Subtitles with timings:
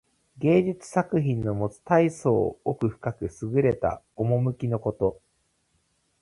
[0.39, 5.21] 芸術作品のもつたいそう奥深くすぐれた趣のこと。